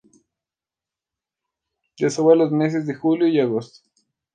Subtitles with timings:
[1.99, 3.81] Desova los meses de julio y agosto.